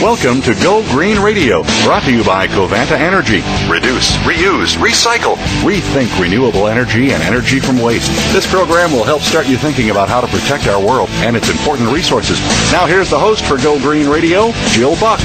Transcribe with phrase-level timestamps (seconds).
[0.00, 3.42] Welcome to Go Green Radio, brought to you by Covanta Energy.
[3.70, 5.36] Reduce, reuse, recycle.
[5.60, 8.10] Rethink renewable energy and energy from waste.
[8.32, 11.50] This program will help start you thinking about how to protect our world and its
[11.50, 12.40] important resources.
[12.72, 15.20] Now here's the host for Go Green Radio, Jill Buck.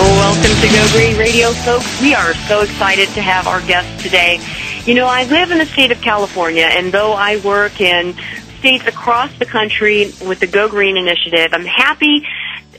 [0.00, 2.00] Welcome to Go Green Radio, folks.
[2.00, 4.40] We are so excited to have our guest today.
[4.86, 8.14] You know, I live in the state of California, and though I work in
[8.58, 12.26] states across the country with the Go Green initiative, I'm happy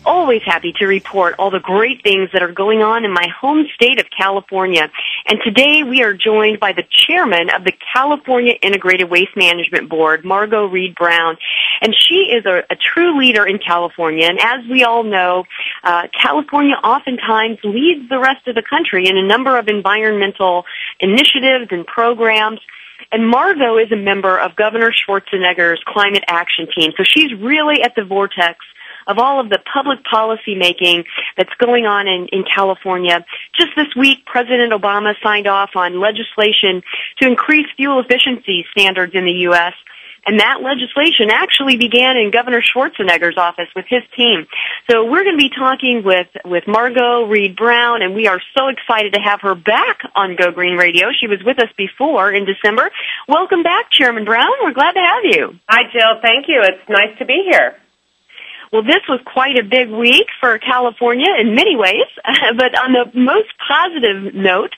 [0.06, 3.66] always happy to report all the great things that are going on in my home
[3.73, 4.90] state of California.
[5.28, 10.26] And today we are joined by the chairman of the California Integrated Waste Management Board,
[10.26, 11.38] Margot Reed Brown.
[11.81, 14.28] And she is a, a true leader in California.
[14.28, 15.46] And as we all know,
[15.84, 20.66] uh, California oftentimes leads the rest of the country in a number of environmental
[21.00, 22.59] initiatives and programs.
[23.12, 26.92] And Margot is a member of Governor Schwarzenegger's climate action team.
[26.98, 28.66] So she's really at the vortex
[29.08, 31.06] of all of the public policy making
[31.38, 33.26] that's going on in, in California.
[33.58, 36.82] Just this week, President Obama signed off on legislation
[37.20, 39.74] to increase fuel efficiency standards in the U.S.
[40.26, 44.48] And that legislation actually began in Governor Schwarzenegger's office with his team.
[44.90, 48.68] So we're going to be talking with, with Margot Reed Brown, and we are so
[48.68, 51.08] excited to have her back on Go Green Radio.
[51.12, 52.90] She was with us before in December.
[53.28, 54.52] Welcome back, Chairman Brown.
[54.64, 55.59] We're glad to have you.
[55.68, 56.22] Hi, Jill.
[56.22, 56.62] Thank you.
[56.64, 57.76] It's nice to be here.
[58.74, 62.09] Well, this was quite a big week for California in many ways,
[62.58, 64.74] but on the most positive note,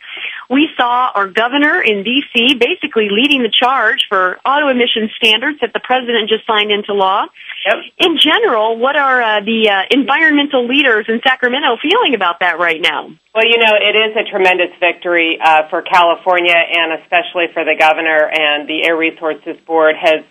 [0.50, 2.59] we saw our governor in D.C.
[2.59, 7.24] basically leading the charge for auto emission standards that the president just signed into law.
[7.64, 7.78] Yep.
[8.03, 12.81] In general, what are uh, the uh, environmental leaders in Sacramento feeling about that right
[12.84, 13.08] now?
[13.34, 17.80] Well, you know, it is a tremendous victory uh, for California and especially for the
[17.80, 20.28] governor and the Air Resources Board has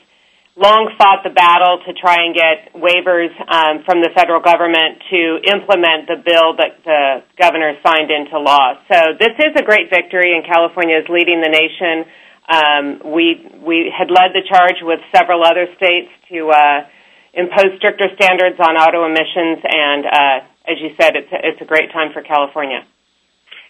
[0.57, 5.43] long fought the battle to try and get waivers um, from the federal government to
[5.51, 8.79] implement the bill that the governor signed into law.
[8.87, 12.07] So this is a great victory, and California is leading the nation.
[12.47, 16.87] Um, we we had led the charge with several other states to uh,
[17.33, 21.65] impose stricter standards on auto emissions, and uh, as you said, it's a, it's a
[21.65, 22.87] great time for California.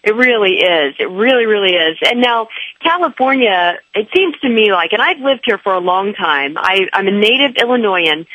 [0.05, 0.93] It really is.
[0.99, 1.97] It really, really is.
[2.05, 2.47] And now,
[2.79, 6.57] California, it seems to me like, and I've lived here for a long time.
[6.57, 8.27] I, I'm a native Illinoisan,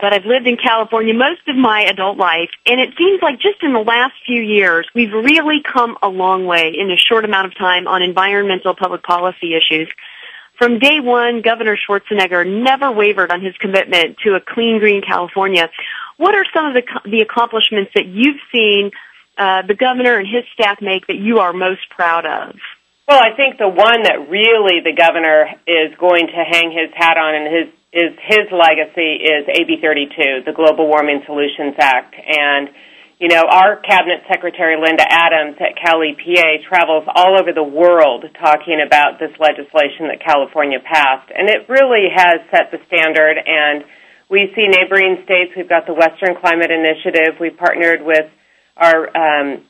[0.00, 3.60] but I've lived in California most of my adult life, and it seems like just
[3.64, 7.48] in the last few years, we've really come a long way in a short amount
[7.48, 9.88] of time on environmental public policy issues.
[10.58, 15.68] From day one, Governor Schwarzenegger never wavered on his commitment to a clean, green California.
[16.18, 18.92] What are some of the, the accomplishments that you've seen
[19.36, 22.56] uh, the governor and his staff make that you are most proud of?
[23.06, 27.16] Well, I think the one that really the governor is going to hang his hat
[27.16, 32.12] on and his is his legacy is AB 32, the Global Warming Solutions Act.
[32.12, 32.68] And,
[33.16, 38.28] you know, our Cabinet Secretary Linda Adams at Cal EPA travels all over the world
[38.36, 41.32] talking about this legislation that California passed.
[41.32, 43.40] And it really has set the standard.
[43.40, 43.88] And
[44.28, 45.56] we see neighboring states.
[45.56, 47.40] We've got the Western Climate Initiative.
[47.40, 48.28] We partnered with
[48.76, 49.64] our um,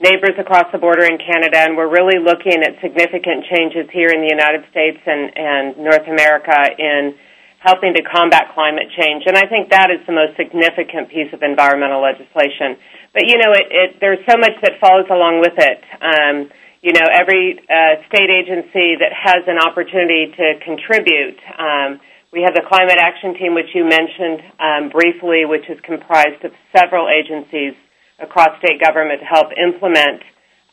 [0.00, 4.22] neighbors across the border in Canada, and we're really looking at significant changes here in
[4.22, 7.14] the United States and, and North America in
[7.58, 9.24] helping to combat climate change.
[9.26, 12.78] And I think that is the most significant piece of environmental legislation.
[13.12, 15.82] But you know, it, it, there's so much that follows along with it.
[15.98, 21.42] Um, you know, every uh, state agency that has an opportunity to contribute.
[21.58, 21.98] Um,
[22.30, 26.52] we have the Climate Action Team, which you mentioned um, briefly, which is comprised of
[26.70, 27.74] several agencies
[28.18, 30.22] across state government to help implement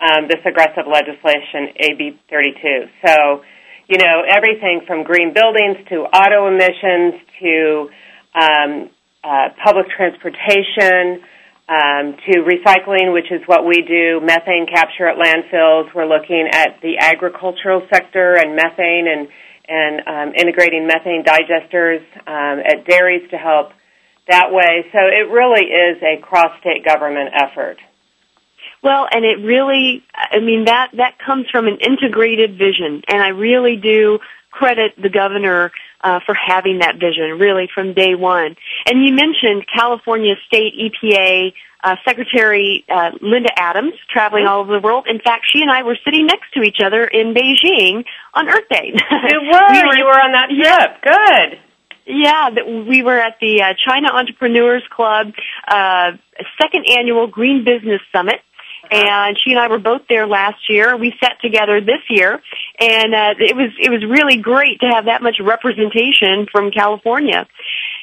[0.01, 2.89] um, this aggressive legislation, AB 32.
[3.06, 3.42] So,
[3.88, 7.89] you know, everything from green buildings to auto emissions to
[8.36, 8.89] um,
[9.24, 11.24] uh, public transportation
[11.68, 15.94] um, to recycling, which is what we do, methane capture at landfills.
[15.95, 19.27] We're looking at the agricultural sector and methane and
[19.68, 23.71] and um, integrating methane digesters um, at dairies to help
[24.27, 24.86] that way.
[24.92, 27.77] So it really is a cross-state government effort.
[28.81, 33.30] Well, and it really, I mean, that, that comes from an integrated vision, and I
[33.30, 34.19] really do
[34.51, 38.56] credit the governor uh, for having that vision, really, from day one.
[38.86, 44.80] And you mentioned California State EPA uh, Secretary uh, Linda Adams traveling all over the
[44.80, 45.06] world.
[45.07, 48.68] In fact, she and I were sitting next to each other in Beijing on Earth
[48.69, 48.92] Day.
[48.94, 49.71] You were.
[49.71, 51.01] we were you were on that trip.
[51.04, 51.60] Good.
[52.06, 52.50] Yeah,
[52.88, 55.34] we were at the uh, China Entrepreneurs Club
[55.68, 56.12] uh,
[56.62, 58.42] second annual Green Business Summit
[58.92, 60.96] and she and I were both there last year.
[60.96, 62.42] We sat together this year,
[62.80, 67.48] and uh, it was it was really great to have that much representation from California.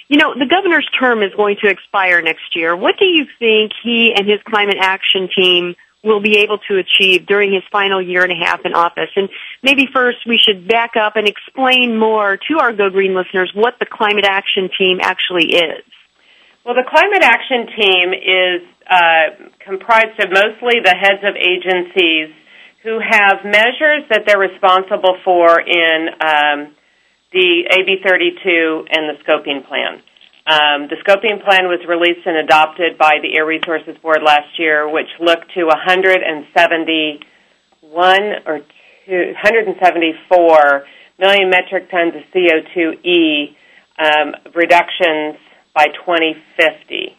[0.09, 2.77] You know, the governor's term is going to expire next year.
[2.77, 7.27] What do you think he and his climate action team will be able to achieve
[7.27, 9.11] during his final year and a half in office?
[9.17, 9.29] And
[9.63, 13.79] maybe first we should back up and explain more to our Go Green listeners what
[13.79, 15.85] the climate action team actually is.
[16.65, 22.35] Well, the climate action team is uh, comprised of mostly the heads of agencies
[22.83, 26.75] who have measures that they're responsible for in um,
[27.33, 30.03] the AB 32 and the scoping plan.
[30.53, 34.87] Um, the scoping plan was released and adopted by the Air Resources Board last year,
[34.87, 37.25] which looked to 171
[38.45, 40.85] or 174
[41.19, 43.57] million metric tons of CO2e
[43.97, 45.41] um, reductions
[45.73, 47.17] by 2050.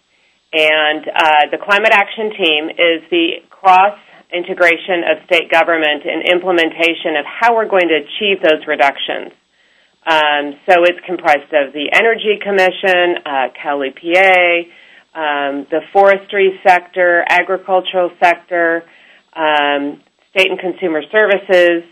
[0.54, 3.98] And uh, the Climate Action Team is the cross
[4.32, 9.34] integration of state government and implementation of how we're going to achieve those reductions.
[10.06, 14.68] Um, so it's comprised of the Energy Commission, uh, Cal EPA,
[15.16, 18.84] um, the forestry sector, agricultural sector,
[19.36, 20.02] um,
[20.32, 21.84] state and consumer services,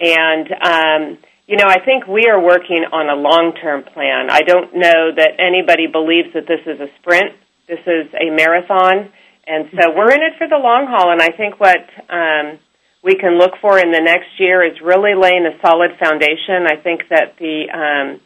[0.00, 4.30] and um, you know, I think we are working on a long-term plan.
[4.30, 7.38] I don't know that anybody believes that this is a sprint.
[7.68, 9.10] This is a marathon.
[9.46, 11.12] And so we're in it for the long haul.
[11.12, 11.78] And I think what
[12.10, 12.58] um,
[13.06, 16.66] we can look for in the next year is really laying a solid foundation.
[16.66, 18.20] I think that the um,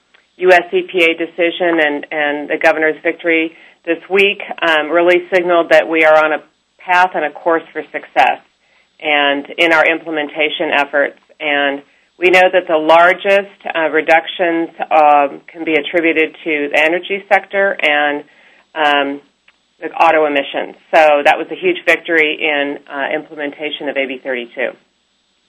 [0.48, 0.72] U.S.
[0.72, 3.52] EPA decision and, and the governor's victory
[3.84, 6.42] this week um, really signaled that we are on a
[6.78, 8.40] path and a course for success
[8.98, 11.20] and in our implementation efforts.
[11.38, 11.82] And
[12.18, 17.76] we know that the largest uh, reductions um, can be attributed to the energy sector
[17.76, 18.24] and
[18.74, 19.20] um,
[19.98, 20.76] auto emissions.
[20.94, 24.72] So that was a huge victory in uh, implementation of AB 32.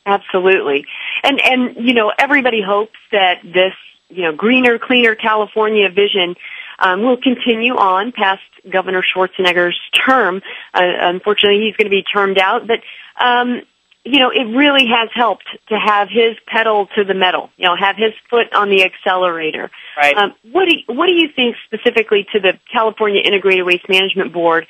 [0.06, 0.86] Absolutely,
[1.24, 3.74] and and you know everybody hopes that this
[4.10, 6.36] you know greener, cleaner California vision
[6.80, 10.42] um, will continue on past Governor Schwarzenegger's term.
[10.74, 12.80] Uh, unfortunately, he's going to be termed out, but
[13.24, 13.62] um,
[14.04, 17.76] you know, it really has helped to have his pedal to the metal, you know,
[17.80, 19.70] have his foot on the accelerator.
[19.96, 20.16] Right.
[20.18, 24.34] Um, what do you, what do you think specifically to the California Integrated Waste Management
[24.34, 24.68] Board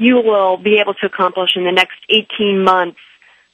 [0.00, 2.98] you will be able to accomplish in the next 18 months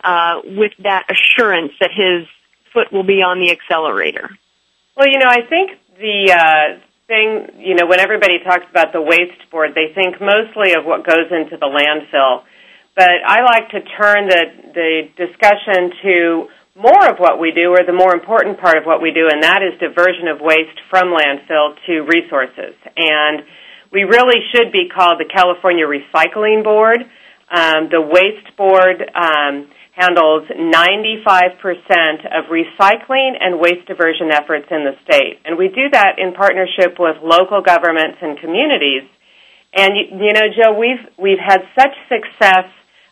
[0.05, 2.29] uh, with that assurance that his
[2.73, 4.31] foot will be on the accelerator?
[4.97, 9.03] Well, you know, I think the uh, thing, you know, when everybody talks about the
[9.03, 12.45] waste board, they think mostly of what goes into the landfill
[12.97, 14.91] but I like to turn the, the
[15.21, 19.13] discussion to more of what we do, or the more important part of what we
[19.13, 22.77] do, and that is diversion of waste from landfill to resources.
[22.97, 23.45] And
[23.93, 27.01] we really should be called the California Recycling Board.
[27.49, 34.93] Um, the Waste Board um, handles 95% of recycling and waste diversion efforts in the
[35.05, 35.41] state.
[35.45, 39.09] And we do that in partnership with local governments and communities.
[39.73, 42.69] And you, you know, Joe, we've we've had such success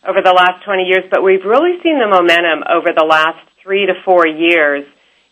[0.07, 3.87] over the last 20 years, but we've really seen the momentum over the last three
[3.87, 4.85] to four years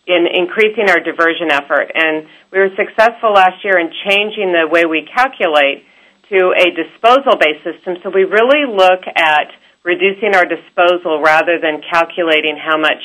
[0.06, 1.92] in increasing our diversion effort.
[1.94, 5.84] And we were successful last year in changing the way we calculate
[6.32, 8.00] to a disposal based system.
[8.02, 9.52] So we really look at
[9.84, 13.02] reducing our disposal rather than calculating how much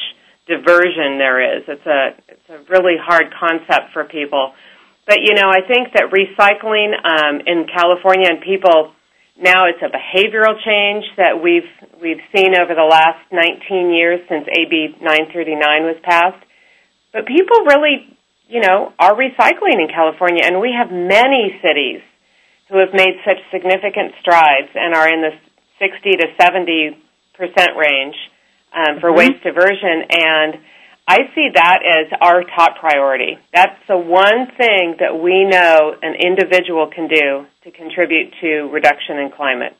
[0.48, 1.64] diversion there is.
[1.68, 4.54] It's a, it's a really hard concept for people.
[5.06, 8.94] But you know, I think that recycling um, in California and people
[9.40, 11.70] now it's a behavioral change that we've
[12.02, 16.42] we've seen over the last 19 years since AB 939 was passed.
[17.14, 18.18] But people really,
[18.50, 22.02] you know, are recycling in California, and we have many cities
[22.70, 25.32] who have made such significant strides and are in the
[25.80, 26.98] 60 to 70
[27.38, 28.16] percent range
[28.74, 29.20] um, for mm-hmm.
[29.20, 30.58] waste diversion and
[31.08, 33.40] I see that as our top priority.
[33.54, 39.18] That's the one thing that we know an individual can do to contribute to reduction
[39.18, 39.74] in climate.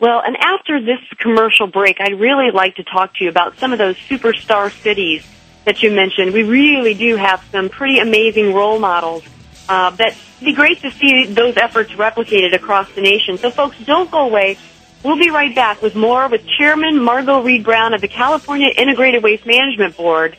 [0.00, 3.72] Well, and after this commercial break, I'd really like to talk to you about some
[3.72, 5.26] of those superstar cities
[5.66, 6.32] that you mentioned.
[6.32, 9.24] We really do have some pretty amazing role models.
[9.68, 13.36] Uh, that would be great to see those efforts replicated across the nation.
[13.36, 14.58] So folks, don't go away.
[15.02, 19.22] We'll be right back with more with Chairman Margot Reed Brown of the California Integrated
[19.22, 20.38] Waste Management Board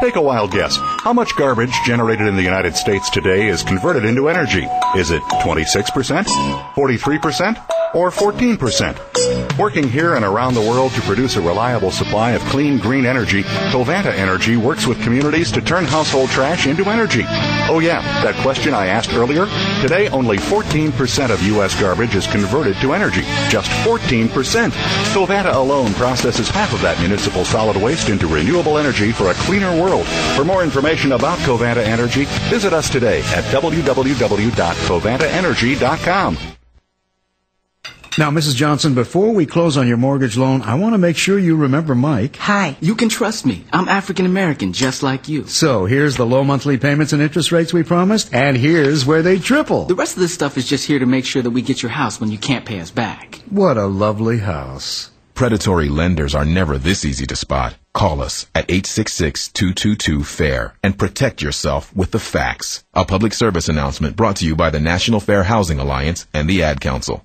[0.00, 0.76] Take a wild guess.
[1.02, 4.68] How much garbage generated in the United States today is converted into energy?
[4.96, 6.24] Is it 26%,
[6.74, 9.58] 43%, or 14%?
[9.58, 13.42] Working here and around the world to produce a reliable supply of clean, green energy,
[13.72, 17.24] Covanta Energy works with communities to turn household trash into energy.
[17.66, 19.46] Oh, yeah, that question I asked earlier?
[19.80, 21.80] Today, only 14% of U.S.
[21.80, 23.22] garbage is converted to energy.
[23.48, 24.28] Just 14%.
[25.14, 29.70] Covanta alone processes half of that municipal solid waste into renewable energy for a cleaner
[29.80, 30.06] world.
[30.36, 36.38] For more information about Covanta Energy, visit us today at www.covantaenergy.com.
[38.16, 38.54] Now, Mrs.
[38.54, 41.96] Johnson, before we close on your mortgage loan, I want to make sure you remember
[41.96, 42.36] Mike.
[42.36, 43.64] Hi, you can trust me.
[43.72, 45.48] I'm African American, just like you.
[45.48, 49.40] So, here's the low monthly payments and interest rates we promised, and here's where they
[49.40, 49.86] triple.
[49.86, 51.90] The rest of this stuff is just here to make sure that we get your
[51.90, 53.42] house when you can't pay us back.
[53.50, 55.10] What a lovely house.
[55.34, 57.74] Predatory lenders are never this easy to spot.
[57.94, 62.84] Call us at 866-222-FAIR and protect yourself with the facts.
[62.94, 66.62] A public service announcement brought to you by the National Fair Housing Alliance and the
[66.62, 67.24] Ad Council.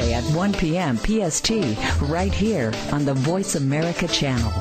[0.00, 0.96] at 1 p.m.
[0.96, 1.50] PST,
[2.02, 4.52] right here on the Voice America channel.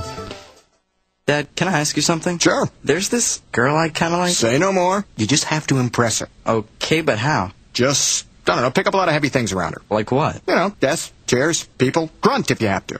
[1.26, 2.40] Dad, can I ask you something?
[2.40, 2.68] Sure.
[2.84, 4.34] There's this girl I kind of like.
[4.34, 5.06] Say no more.
[5.16, 6.30] You just have to impress her.
[6.48, 7.52] Okay, but how?
[7.74, 9.82] Just, I don't know, pick up a lot of heavy things around her.
[9.92, 10.42] Like what?
[10.48, 12.10] You know, desks, chairs, people.
[12.22, 13.00] Grunt if you have to.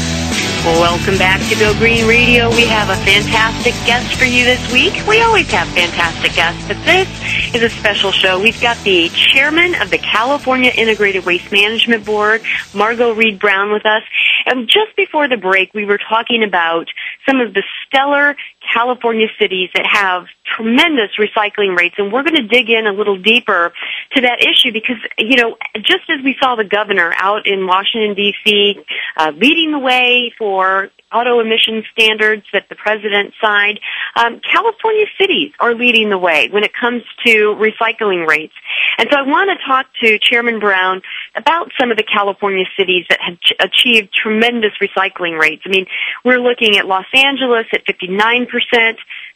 [0.63, 2.47] Well, welcome back to Go Green Radio.
[2.51, 4.93] We have a fantastic guest for you this week.
[5.07, 7.09] We always have fantastic guests, but this
[7.55, 8.39] is a special show.
[8.39, 12.43] We've got the chairman of the California Integrated Waste Management Board,
[12.75, 14.03] Margot Reed Brown, with us.
[14.45, 16.89] And just before the break, we were talking about
[17.27, 18.35] some of the stellar
[18.71, 23.17] California cities that have tremendous recycling rates, and we're going to dig in a little
[23.17, 23.73] deeper
[24.15, 28.15] to that issue because, you know, just as we saw the governor out in Washington,
[28.15, 28.75] D.C.,
[29.17, 33.79] uh, leading the way for auto emission standards that the president signed,
[34.15, 38.53] um, California cities are leading the way when it comes to recycling rates.
[38.97, 41.01] And so I want to talk to Chairman Brown
[41.35, 45.63] about some of the California cities that have ch- achieved tremendous recycling rates.
[45.65, 45.85] I mean,
[46.23, 48.47] we're looking at Los Angeles at 59%,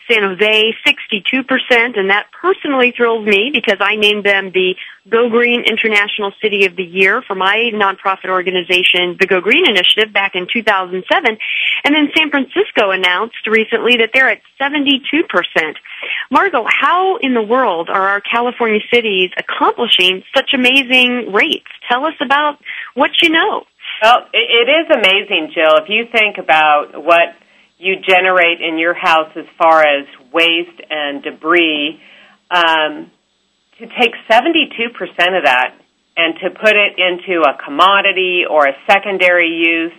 [0.10, 4.76] San Jose, 62%, and that personally thrills me because I named them the
[5.10, 10.14] Go Green International City of the Year for my nonprofit organization, the Go Green Initiative,
[10.14, 11.38] back in 2007.
[11.84, 15.02] And then San Francisco announced recently that they're at 72%.
[16.30, 21.68] Margot, how in the world are our California cities accomplishing such amazing rates?
[21.90, 22.60] Tell us about
[22.94, 23.66] what you know.
[24.02, 25.78] Well, it is amazing, Jill.
[25.78, 27.36] If you think about what
[27.78, 32.00] you generate in your house as far as waste and debris,
[32.50, 33.12] um,
[33.80, 34.48] to take 72%
[35.38, 35.76] of that
[36.16, 39.94] and to put it into a commodity or a secondary use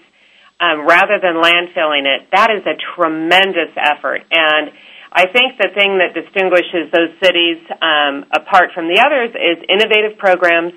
[0.59, 4.23] um, rather than landfilling it, that is a tremendous effort.
[4.31, 4.73] And
[5.13, 10.17] I think the thing that distinguishes those cities um, apart from the others is innovative
[10.17, 10.73] programs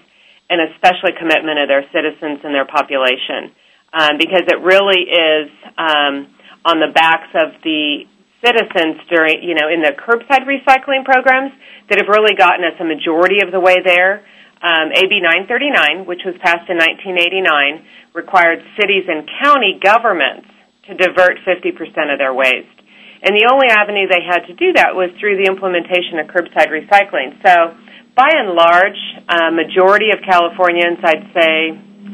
[0.49, 3.55] and especially commitment of their citizens and their population.
[3.91, 6.27] Um, because it really is um,
[6.65, 8.05] on the backs of the
[8.43, 11.51] citizens during, you know, in the curbside recycling programs
[11.91, 14.23] that have really gotten us a majority of the way there.
[14.59, 20.51] Um, AB 939, which was passed in 1989, required cities and county governments
[20.87, 21.79] to divert 50%
[22.11, 22.79] of their waste.
[23.23, 26.71] And the only avenue they had to do that was through the implementation of curbside
[26.71, 27.35] recycling.
[27.43, 27.75] So,
[28.15, 28.99] by and large,
[29.31, 31.51] a majority of Californians, I'd say,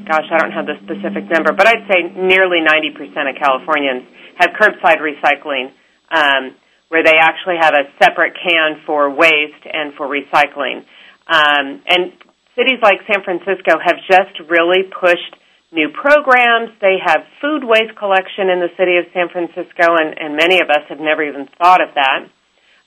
[0.05, 2.93] gosh, I don't have the specific number, but I'd say nearly 90%
[3.25, 5.71] of Californians have curbside recycling,
[6.11, 6.55] um,
[6.89, 10.85] where they actually have a separate can for waste and for recycling.
[11.27, 12.13] Um, and
[12.55, 15.35] cities like San Francisco have just really pushed
[15.71, 16.71] new programs.
[16.79, 20.69] They have food waste collection in the city of San Francisco, and, and many of
[20.69, 22.29] us have never even thought of that.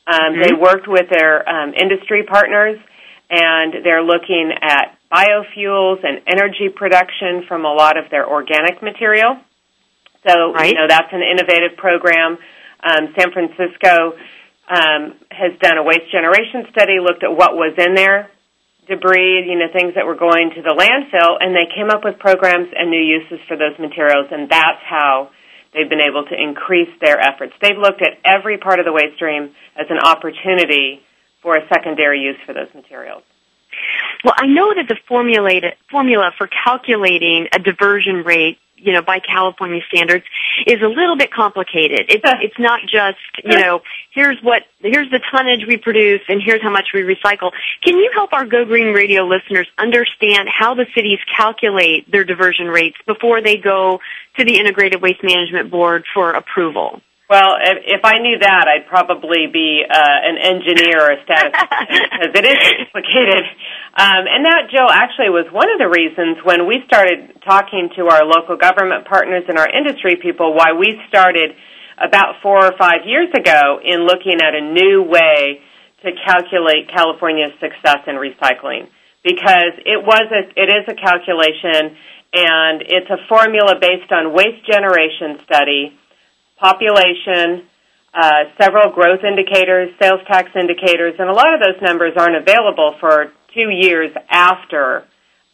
[0.06, 0.42] Um, mm-hmm.
[0.42, 2.78] They worked with their um, industry partners,
[3.30, 9.36] and they're looking at biofuels and energy production from a lot of their organic material.
[10.26, 10.70] So, right.
[10.70, 12.38] you know, that's an innovative program.
[12.82, 14.14] Um, San Francisco
[14.68, 18.30] um, has done a waste generation study, looked at what was in there,
[18.86, 22.18] debris, you know, things that were going to the landfill, and they came up with
[22.18, 25.30] programs and new uses for those materials, and that's how
[25.74, 27.52] they've been able to increase their efforts.
[27.60, 31.00] They've looked at every part of the waste stream as an opportunity
[31.42, 33.22] for a secondary use for those materials.
[34.24, 39.80] Well, I know that the formula for calculating a diversion rate you know, by California
[39.88, 40.24] standards
[40.66, 42.06] is a little bit complicated.
[42.08, 46.62] It's, it's not just, you know, here's what, here's the tonnage we produce and here's
[46.62, 47.50] how much we recycle.
[47.82, 52.68] Can you help our Go Green Radio listeners understand how the cities calculate their diversion
[52.68, 54.00] rates before they go
[54.36, 57.00] to the Integrated Waste Management Board for approval?
[57.28, 62.08] Well, if, if I knew that, I'd probably be uh, an engineer or a statistician
[62.24, 62.56] because it is
[62.88, 63.44] complicated.
[63.92, 68.08] Um, and that, Joe, actually was one of the reasons when we started talking to
[68.08, 71.52] our local government partners and our industry people why we started
[72.00, 75.60] about four or five years ago in looking at a new way
[76.00, 78.88] to calculate California's success in recycling.
[79.20, 81.92] Because it was a, it is a calculation
[82.32, 85.92] and it's a formula based on waste generation study
[86.60, 87.66] population,
[88.14, 92.94] uh, several growth indicators, sales tax indicators, and a lot of those numbers aren't available
[93.00, 95.04] for two years after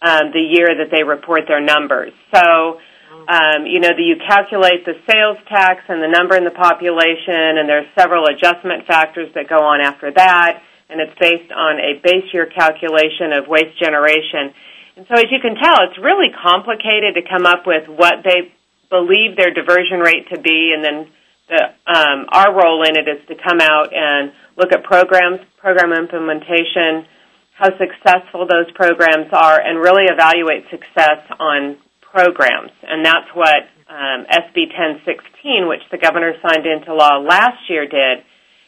[0.02, 2.12] um, the year that they report their numbers.
[2.32, 2.80] So,
[3.28, 7.56] um, you know, the, you calculate the sales tax and the number in the population,
[7.56, 12.00] and there's several adjustment factors that go on after that, and it's based on a
[12.02, 14.52] base year calculation of waste generation.
[14.96, 18.52] And so, as you can tell, it's really complicated to come up with what they
[18.94, 21.10] believe their diversion rate to be, and then
[21.50, 25.92] the, um, our role in it is to come out and look at programs, program
[25.92, 27.10] implementation,
[27.58, 32.70] how successful those programs are, and really evaluate success on programs.
[32.82, 38.22] And that's what um, SB 1016, which the governor signed into law last year, did.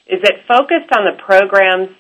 [0.07, 1.91] Is it focused on the programs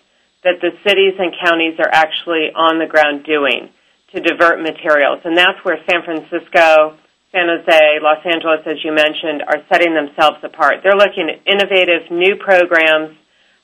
[0.42, 3.70] that the cities and counties are actually on the ground doing
[4.14, 6.98] to divert materials, and that's where San Francisco
[7.32, 10.80] San Jose, Los Angeles, as you mentioned, are setting themselves apart.
[10.82, 13.16] They're looking at innovative new programs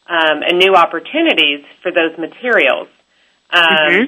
[0.09, 2.88] um, and new opportunities for those materials.
[3.51, 4.05] Um, mm-hmm.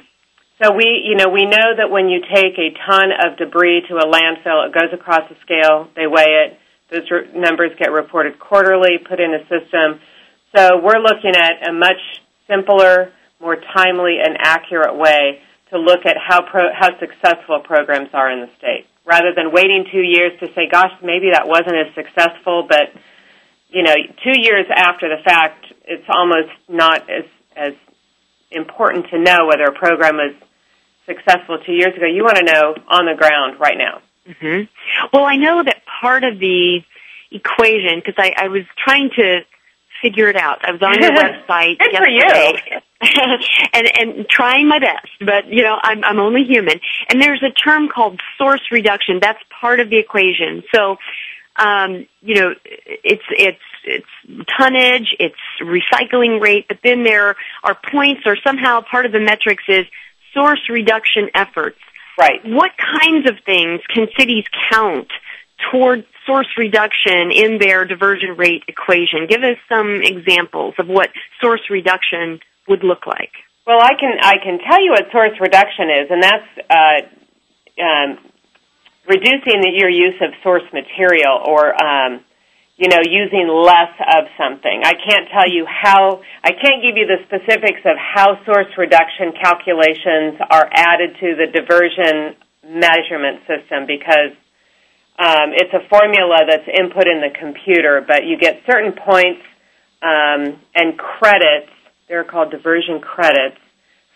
[0.63, 3.97] So we, you know, we know that when you take a ton of debris to
[3.97, 5.89] a landfill, it goes across a scale.
[5.95, 6.59] They weigh it.
[6.91, 9.99] Those re- numbers get reported quarterly, put in a system.
[10.55, 11.99] So we're looking at a much
[12.47, 15.41] simpler, more timely, and accurate way
[15.71, 19.85] to look at how pro- how successful programs are in the state rather than waiting
[19.91, 22.91] two years to say, gosh, maybe that wasn't as successful, but
[23.69, 27.73] you know, two years after the fact, it's almost not as as
[28.51, 30.35] important to know whether a program was
[31.05, 32.05] successful two years ago.
[32.05, 34.01] You want to know on the ground right now.
[34.27, 34.65] Mm-hmm.
[35.13, 36.79] Well, I know that part of the
[37.31, 39.41] equation, because I, I was trying to
[40.01, 40.65] figure it out.
[40.67, 42.79] I was on your website Good for you.
[43.73, 46.79] and and trying my best, but you know, I'm I'm only human.
[47.09, 49.19] And there's a term called source reduction.
[49.21, 50.63] That's part of the equation.
[50.73, 50.97] So
[51.57, 58.21] um, you know, it's it's it's tonnage, it's recycling rate, but then there are points
[58.25, 59.85] or somehow part of the metrics is
[60.33, 61.77] source reduction efforts.
[62.17, 62.39] Right.
[62.45, 65.11] What kinds of things can cities count
[65.69, 69.27] toward source reduction in their diversion rate equation?
[69.27, 71.09] Give us some examples of what
[71.41, 73.31] source reduction would look like.
[73.65, 76.99] Well, I can I can tell you what source reduction is, and that's uh,
[77.81, 78.09] um,
[79.07, 82.21] reducing the, your use of source material or um,
[82.77, 84.81] you know using less of something.
[84.85, 86.21] I can't tell you how.
[86.43, 91.47] I can't give you the specifics of how source reduction calculations are added to the
[91.49, 94.33] diversion measurement system because
[95.17, 99.41] um, it's a formula that's input in the computer, but you get certain points
[100.01, 101.71] um, and credits.
[102.07, 103.57] They're called diversion credits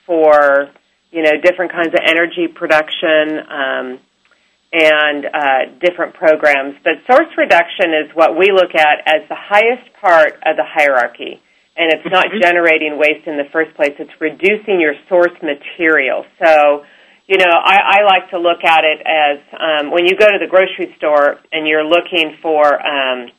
[0.05, 0.69] for
[1.11, 3.99] you know different kinds of energy production um,
[4.71, 6.75] and uh, different programs.
[6.83, 11.41] But source reduction is what we look at as the highest part of the hierarchy.
[11.75, 16.25] And it's not generating waste in the first place, it's reducing your source material.
[16.43, 16.83] So,
[17.25, 20.39] you know, I, I like to look at it as um, when you go to
[20.41, 23.31] the grocery store and you're looking for um,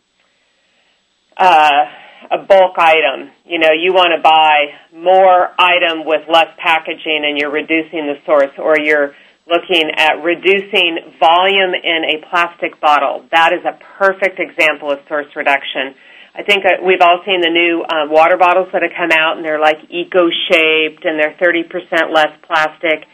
[1.37, 1.85] uh,
[2.31, 7.39] a bulk item, you know, you want to buy more item with less packaging and
[7.39, 9.15] you're reducing the source, or you're
[9.49, 13.25] looking at reducing volume in a plastic bottle.
[13.33, 15.95] That is a perfect example of source reduction.
[16.35, 19.37] I think uh, we've all seen the new uh, water bottles that have come out,
[19.37, 23.05] and they're like eco-shaped, and they're 30% less plastic.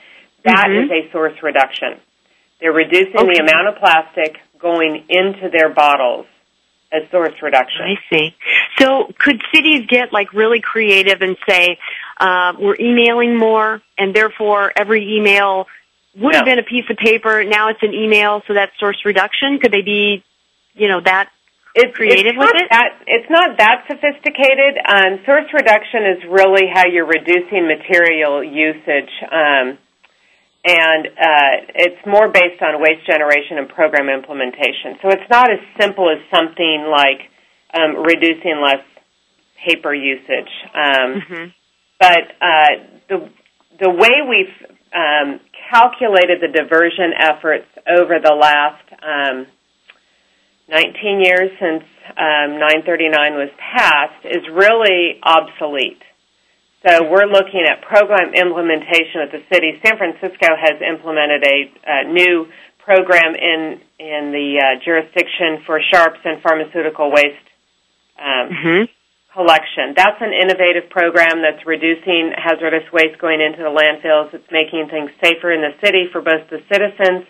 [0.44, 0.84] That Mhm.
[0.84, 1.96] is a source reduction.
[2.60, 3.32] They're reducing Okay.
[3.34, 6.26] the amount of plastic going into their bottles
[6.92, 7.82] as source reduction.
[7.82, 8.34] I see.
[8.78, 11.78] So could cities get like really creative and say,
[12.18, 15.66] uh, we're emailing more and therefore every email
[16.18, 19.58] would have been a piece of paper, now it's an email, so that's source reduction?
[19.60, 20.24] Could they be,
[20.74, 21.30] you know, that
[21.74, 22.68] it's, creative it's with it?
[22.70, 24.80] That, it's not that sophisticated.
[24.80, 29.76] Um, source reduction is really how you're reducing material usage, um,
[30.66, 34.98] and uh, it's more based on waste generation and program implementation.
[35.02, 37.30] So it's not as simple as something like
[37.72, 38.82] um, reducing less
[39.64, 40.50] paper usage.
[40.74, 41.54] Um, Mhm.
[42.00, 42.70] but uh,
[43.08, 43.30] the
[43.78, 44.56] the way we've
[44.94, 49.46] um, calculated the diversion efforts over the last um,
[50.68, 51.84] 19 years since
[52.16, 56.00] um, 939 was passed is really obsolete.
[56.86, 59.80] So we're looking at program implementation at the city.
[59.84, 62.46] San Francisco has implemented a, uh new
[62.78, 67.42] program in in the uh, jurisdiction for sharps and pharmaceutical waste
[68.18, 68.88] um, Mhm.
[69.34, 69.94] collection.
[69.96, 74.32] That's an innovative program that's reducing hazardous waste going into the landfills.
[74.32, 77.26] It's making things safer in the city for both the citizens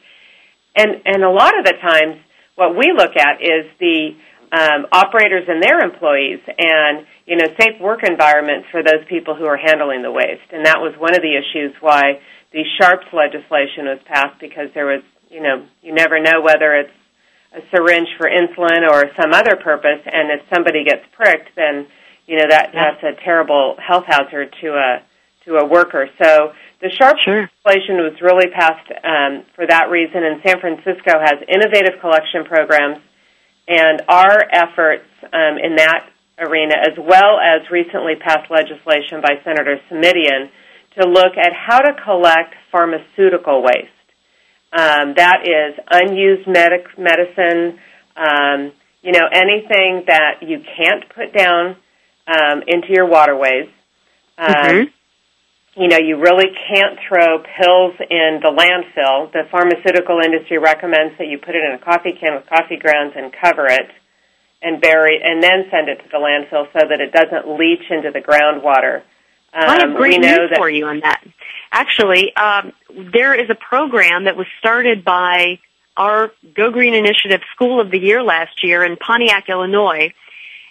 [0.77, 2.17] and and a lot of the times
[2.57, 4.15] what we look at is the
[4.53, 9.45] um, operators and their employees and you know safe work environments for those people who
[9.47, 12.21] are handling the waste and that was one of the issues why
[12.53, 16.93] the sharps legislation was passed because there was you know you never know whether it's
[17.55, 21.87] a syringe for insulin or some other purpose and if somebody gets pricked then
[22.27, 22.93] you know that Yeah.
[22.93, 25.03] that's a terrible health hazard to a
[25.45, 27.51] to a worker so the sharp Sure.
[27.65, 32.99] legislation was really passed um, for that reason, and San Francisco has innovative collection programs,
[33.69, 39.81] and our efforts um, in that arena, as well as recently passed legislation by Senator
[39.91, 40.51] Simitian
[41.01, 43.93] to look at how to collect pharmaceutical waste.
[44.73, 47.79] Um, that is unused medic- medicine,
[48.17, 51.77] um, you know, anything that you can't put down
[52.27, 53.69] um, into your waterways.
[54.37, 54.93] Um, Mhm.
[55.77, 59.31] You know, you really can't throw pills in the landfill.
[59.33, 63.13] The pharmaceutical industry recommends that you put it in a coffee can with coffee grounds
[63.15, 63.91] and cover it
[64.63, 68.11] and bury and then send it to the landfill so that it doesn't leach into
[68.11, 69.03] the groundwater.
[69.53, 71.23] Um, I have great know news that for you on that.
[71.71, 72.73] Actually, um,
[73.13, 75.59] there is a program that was started by
[75.97, 80.13] our Go Green Initiative School of the Year last year in Pontiac, Illinois,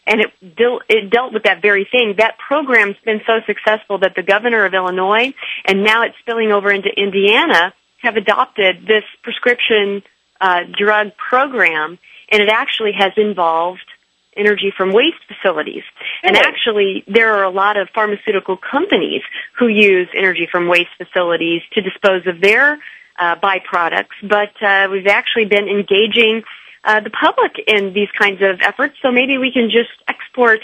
[0.07, 2.15] and it, deal, it dealt with that very thing.
[2.17, 5.33] That program's been so successful that the governor of Illinois,
[5.65, 10.03] and now it's spilling over into Indiana, have adopted this prescription
[10.39, 11.97] uh, drug program,
[12.31, 13.85] and it actually has involved
[14.37, 15.83] energy from waste facilities.
[16.21, 19.21] And actually, there are a lot of pharmaceutical companies
[19.57, 22.79] who use energy from waste facilities to dispose of their
[23.17, 26.43] uh, byproducts, but uh, we've actually been engaging
[26.85, 30.59] uh, the public in these kinds of efforts, so maybe we can just export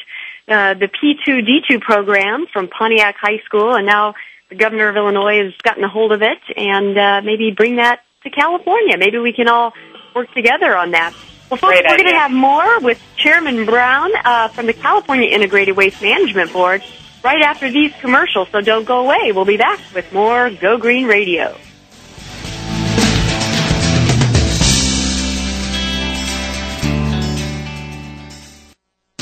[0.47, 4.13] uh, the P2D2 program from Pontiac High School, and now
[4.49, 8.01] the governor of Illinois has gotten a hold of it, and uh, maybe bring that
[8.23, 8.97] to California.
[8.97, 9.73] Maybe we can all
[10.15, 11.13] work together on that.
[11.49, 15.29] Well, folks, Great we're going to have more with Chairman Brown uh, from the California
[15.29, 16.83] Integrated Waste Management Board
[17.23, 19.31] right after these commercials, so don't go away.
[19.31, 21.57] We'll be back with more Go Green Radio.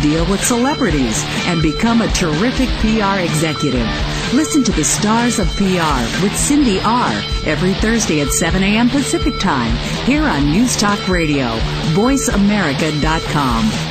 [0.00, 3.88] deal with celebrities, and become a terrific PR executive.
[4.32, 7.12] Listen to the Stars of PR with Cindy R.
[7.44, 8.88] every Thursday at 7 a.m.
[8.88, 9.74] Pacific Time
[10.04, 11.48] here on News Talk Radio,
[11.94, 13.90] voiceamerica.com.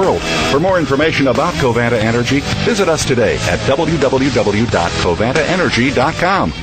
[0.51, 6.53] For more information about Covanta Energy, visit us today at www.covantaenergy.com.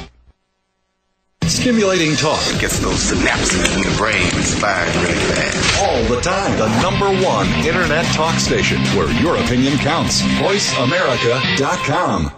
[1.48, 2.42] Stimulating talk.
[2.60, 5.82] Gets those synapses in the brain firing really fast.
[5.82, 6.58] All the time.
[6.58, 10.20] The number one internet talk station where your opinion counts.
[10.20, 12.37] VoiceAmerica.com.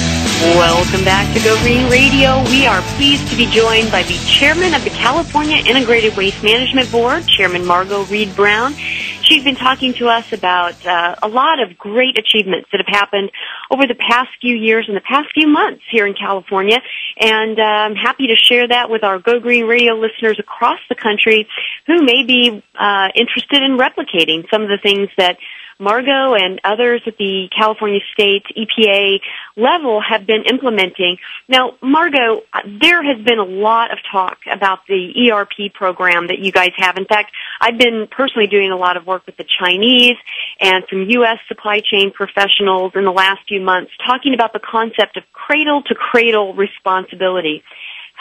[0.41, 2.43] Welcome back to Go Green Radio.
[2.45, 6.91] We are pleased to be joined by the chairman of the California Integrated Waste Management
[6.91, 8.73] Board, Chairman Margot Reed Brown.
[8.73, 13.29] She's been talking to us about uh, a lot of great achievements that have happened
[13.69, 16.79] over the past few years and the past few months here in California.
[17.19, 20.95] And uh, I'm happy to share that with our Go Green Radio listeners across the
[20.95, 21.47] country
[21.85, 25.37] who may be uh, interested in replicating some of the things that
[25.81, 29.19] Margot and others at the California State EPA
[29.57, 31.17] level have been implementing.
[31.49, 32.43] Now, Margot,
[32.79, 36.97] there has been a lot of talk about the ERP program that you guys have.
[36.97, 40.17] In fact, I've been personally doing a lot of work with the Chinese
[40.59, 41.39] and some U.S.
[41.47, 45.95] supply chain professionals in the last few months talking about the concept of cradle to
[45.95, 47.63] cradle responsibility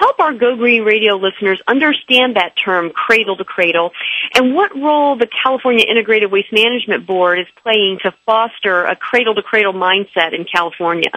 [0.01, 3.93] help our Go Green Radio listeners understand that term, cradle to cradle,
[4.35, 9.35] and what role the California Integrated Waste Management Board is playing to foster a cradle
[9.35, 11.13] to cradle mindset in California.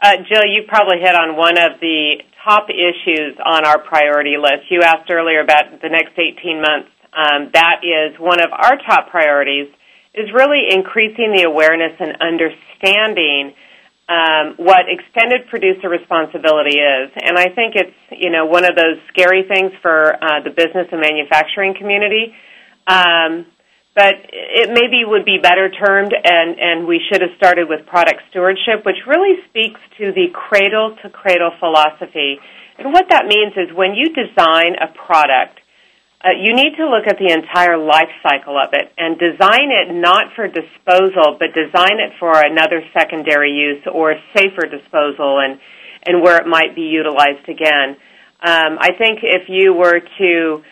[0.00, 4.70] Uh, Jill, you probably hit on one of the top issues on our priority list.
[4.70, 6.90] You asked earlier about the next 18 months.
[7.12, 9.68] Um, that is one of our top priorities
[10.14, 13.54] is really increasing the awareness and understanding
[14.08, 17.12] um, what extended producer responsibility is.
[17.14, 20.88] And I think it's, you know, one of those scary things for uh, the business
[20.90, 22.34] and manufacturing community.
[22.86, 23.44] Um,
[23.94, 28.22] but it maybe would be better termed, and, and we should have started with product
[28.30, 32.38] stewardship, which really speaks to the cradle to cradle philosophy.
[32.78, 35.58] And what that means is when you design a product,
[36.24, 39.94] uh, you need to look at the entire life cycle of it and design it
[39.94, 45.60] not for disposal, but design it for another secondary use or safer disposal and,
[46.04, 47.96] and where it might be utilized again.
[48.42, 50.62] Um, I think if you were to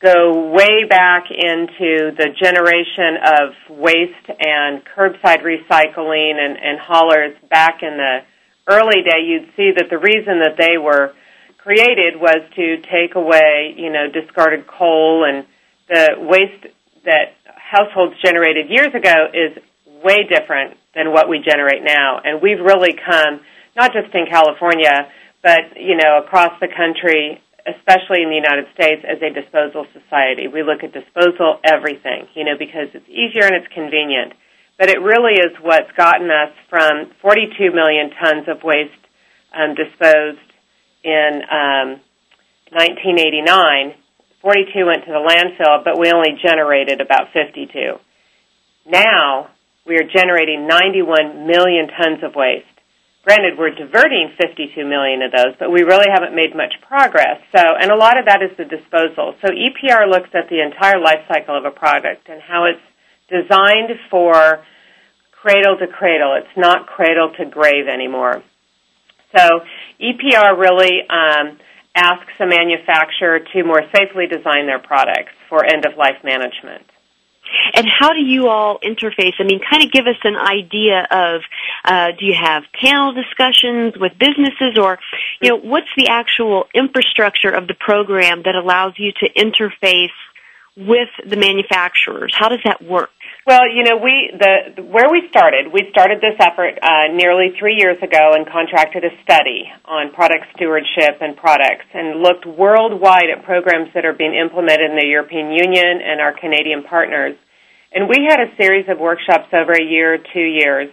[0.00, 7.82] go way back into the generation of waste and curbside recycling and, and haulers back
[7.82, 8.18] in the
[8.66, 11.12] early day, you'd see that the reason that they were
[11.66, 15.44] created was to take away, you know, discarded coal and
[15.90, 16.62] the waste
[17.04, 19.58] that households generated years ago is
[19.98, 22.22] way different than what we generate now.
[22.22, 23.42] And we've really come,
[23.74, 25.10] not just in California,
[25.42, 30.46] but you know across the country, especially in the United States, as a disposal society.
[30.46, 34.34] We look at disposal everything, you know, because it's easier and it's convenient.
[34.78, 39.02] But it really is what's gotten us from 42 million tons of waste
[39.50, 40.45] um, disposed
[41.06, 41.88] in um,
[42.74, 43.94] 1989.
[44.42, 47.70] 42 went to the landfill, but we only generated about 52.
[48.86, 49.54] Now
[49.86, 52.66] we are generating 91 million tons of waste.
[53.22, 57.42] Granted, we're diverting 52 million of those, but we really haven't made much progress.
[57.50, 59.34] So, and a lot of that is the disposal.
[59.42, 62.82] So EPR looks at the entire life cycle of a product and how it's
[63.26, 64.62] designed for
[65.42, 66.38] cradle to cradle.
[66.38, 68.42] It's not cradle to grave anymore.
[69.36, 69.60] So
[70.00, 71.58] EPR really um,
[71.94, 76.84] asks a manufacturer to more safely design their products for end of life management.
[77.74, 79.34] And how do you all interface?
[79.38, 81.42] I mean, kind of give us an idea of
[81.84, 84.98] uh, do you have panel discussions with businesses, or
[85.40, 90.08] you know, what's the actual infrastructure of the program that allows you to interface
[90.76, 92.34] with the manufacturers?
[92.36, 93.10] How does that work?
[93.46, 97.78] Well, you know, we the where we started, we started this effort uh, nearly three
[97.78, 103.44] years ago and contracted a study on product stewardship and products, and looked worldwide at
[103.44, 107.38] programs that are being implemented in the European Union and our Canadian partners.
[107.94, 110.90] And we had a series of workshops over a year, two years,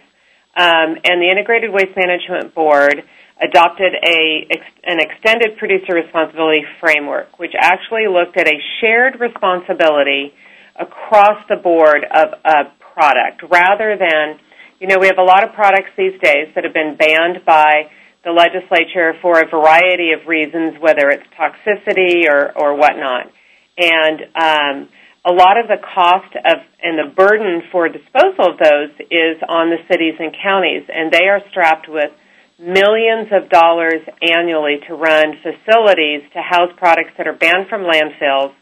[0.54, 3.02] um, and the Integrated Waste Management Board
[3.42, 4.46] adopted a
[4.86, 10.30] an extended producer responsibility framework, which actually looked at a shared responsibility
[10.76, 14.38] across the board of a product rather than,
[14.80, 17.90] you know, we have a lot of products these days that have been banned by
[18.24, 23.30] the legislature for a variety of reasons, whether it's toxicity or, or whatnot.
[23.76, 24.88] And um,
[25.24, 29.70] a lot of the cost of and the burden for disposal of those is on
[29.70, 32.10] the cities and counties, and they are strapped with
[32.58, 38.54] millions of dollars annually to run facilities to house products that are banned from landfills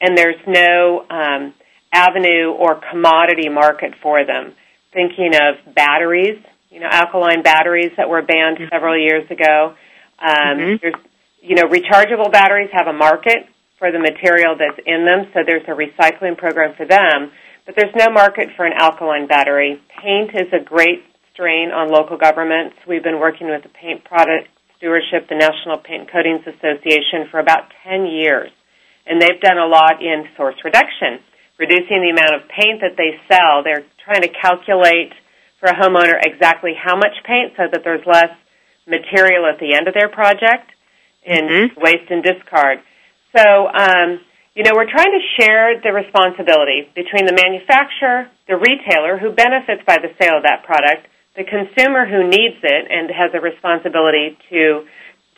[0.00, 1.54] and there's no um,
[1.92, 4.54] avenue or commodity market for them.
[4.92, 6.38] Thinking of batteries,
[6.70, 8.74] you know, alkaline batteries that were banned mm-hmm.
[8.74, 9.74] several years ago.
[10.18, 10.76] Um, mm-hmm.
[10.80, 10.94] There's,
[11.40, 13.46] you know, rechargeable batteries have a market
[13.78, 17.30] for the material that's in them, so there's a recycling program for them.
[17.64, 19.80] But there's no market for an alkaline battery.
[20.02, 22.74] Paint is a great strain on local governments.
[22.88, 27.70] We've been working with the Paint Product Stewardship, the National Paint Coatings Association, for about
[27.84, 28.50] 10 years
[29.08, 31.20] and they've done a lot in source reduction,
[31.58, 33.64] reducing the amount of paint that they sell.
[33.64, 35.12] They're trying to calculate
[35.60, 38.30] for a homeowner exactly how much paint so that there's less
[38.86, 40.70] material at the end of their project
[41.24, 41.80] in mm-hmm.
[41.80, 42.80] waste and discard.
[43.36, 44.20] So, um,
[44.54, 49.82] you know, we're trying to share the responsibility between the manufacturer, the retailer who benefits
[49.86, 54.36] by the sale of that product, the consumer who needs it and has a responsibility
[54.50, 54.84] to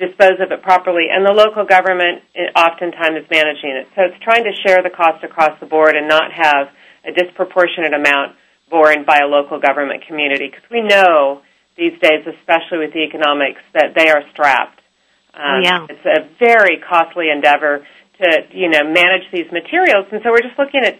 [0.00, 3.86] dispose of it properly, and the local government eh, oftentimes is managing it.
[3.94, 6.72] So it's trying to share the cost across the board and not have
[7.04, 8.34] a disproportionate amount
[8.72, 11.42] borne by a local government community, because we know
[11.76, 14.80] these days, especially with the economics, that they are strapped.
[15.34, 15.86] Um, yeah.
[15.88, 17.86] It's a very costly endeavor
[18.20, 20.98] to, you know, manage these materials, and so we're just looking at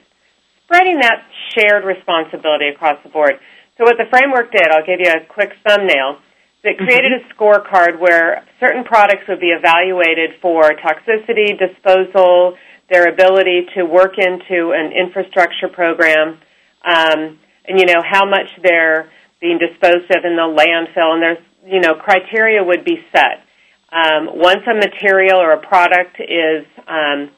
[0.65, 1.25] spreading that
[1.57, 3.41] shared responsibility across the board.
[3.77, 6.21] So what the framework did, I'll give you a quick thumbnail
[6.63, 7.31] that created mm-hmm.
[7.31, 12.57] a scorecard where certain products would be evaluated for toxicity, disposal,
[12.91, 16.39] their ability to work into an infrastructure program,
[16.85, 21.15] um, and you know how much they're being disposed of in the landfill.
[21.15, 23.47] And there's you know criteria would be set.
[23.93, 27.31] Um, once a material or a product is um,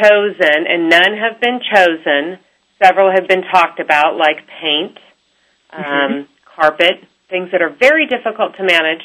[0.00, 2.38] chosen, and none have been chosen,
[2.82, 4.98] several have been talked about, like paint,
[5.72, 6.22] um, mm-hmm.
[6.54, 9.04] carpet, things that are very difficult to manage.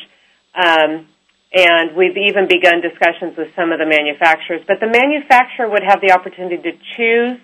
[0.56, 1.08] Um,
[1.54, 4.66] and we've even begun discussions with some of the manufacturers.
[4.66, 7.38] But the manufacturer would have the opportunity to choose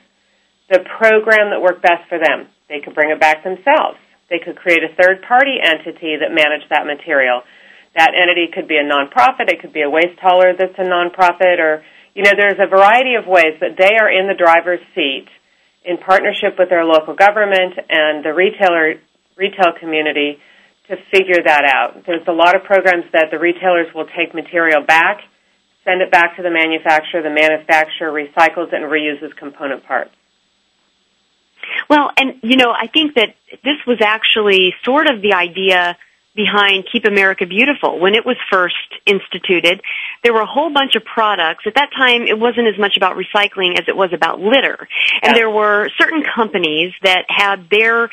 [0.70, 2.50] the program that worked best for them.
[2.70, 4.02] They could bring it back themselves.
[4.30, 7.42] They could create a third party entity that managed that material.
[7.98, 11.58] That entity could be a nonprofit, it could be a waste hauler that's a nonprofit,
[11.58, 15.26] or, you know, there's a variety of ways that they are in the driver's seat
[15.84, 19.02] in partnership with their local government and the retailer
[19.36, 20.38] retail community
[20.90, 22.06] to figure that out.
[22.06, 25.22] There's a lot of programs that the retailers will take material back,
[25.86, 30.12] send it back to the manufacturer, the manufacturer recycles and reuses component parts.
[31.90, 35.98] Well, and you know, I think that this was actually sort of the idea
[36.36, 38.00] behind Keep America Beautiful.
[38.00, 38.76] When it was first
[39.06, 39.82] instituted,
[40.24, 41.66] there were a whole bunch of products.
[41.68, 44.88] At that time, it wasn't as much about recycling as it was about litter.
[45.22, 48.10] And there were certain companies that had their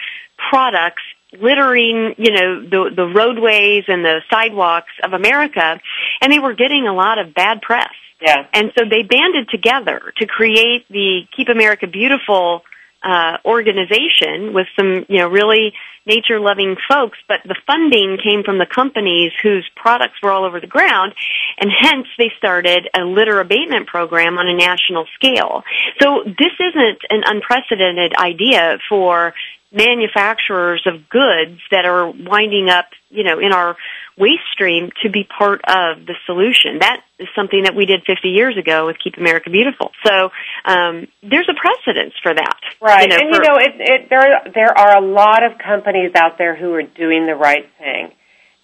[0.51, 1.03] products
[1.33, 5.81] littering, you know, the, the roadways and the sidewalks of America,
[6.21, 7.93] and they were getting a lot of bad press.
[8.21, 8.47] Yeah.
[8.53, 12.63] And so they banded together to create the Keep America Beautiful
[13.03, 15.75] uh, organization with some, you know, really
[16.07, 20.61] nature loving folks, but the funding came from the companies whose products were all over
[20.61, 21.13] the ground,
[21.59, 25.65] and hence they started a litter abatement program on a national scale.
[26.01, 29.35] So this isn't an unprecedented idea for
[29.77, 33.77] manufacturers of goods that are winding up, you know, in our
[34.17, 36.79] waste stream to be part of the solution.
[36.81, 39.93] That is something that we did 50 years ago with Keep America Beautiful.
[40.05, 40.31] So
[40.65, 42.61] um, there's a precedence for that.
[42.81, 45.59] Right, You know, and for- you know, it, it, there there are a lot of
[45.59, 48.13] companies out there who are doing the right thing,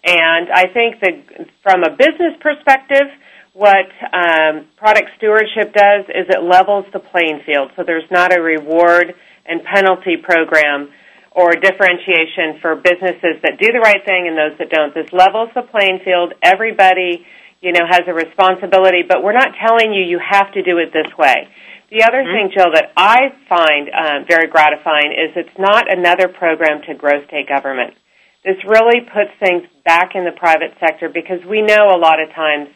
[0.02, 3.06] and I think that from a business perspective,
[3.52, 7.70] what um, product stewardship does is it levels the playing field.
[7.76, 10.88] So there's not a reward and penalty program
[11.34, 14.94] or differentiation for businesses that do the right thing and those that don't.
[14.94, 16.34] This levels the playing field.
[16.42, 17.24] Everybody,
[17.60, 20.92] you know, has a responsibility, but we're not telling you you have to do it
[20.92, 21.48] this way.
[21.88, 26.80] The other thing, Jill, that I find um, very gratifying is it's not another program
[26.88, 27.94] to grow state government.
[28.44, 32.32] This really puts things back in the private sector because we know a lot of
[32.34, 32.68] times